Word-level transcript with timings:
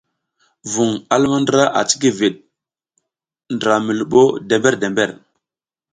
Vuƞ 0.71 0.91
a 1.13 1.15
luma 1.21 1.37
ndra 1.43 1.63
a 1.77 1.79
cikivit 1.89 2.35
ndra 3.55 3.73
mi 3.85 3.93
luɓo 3.99 4.21
dember-dember. 4.47 5.11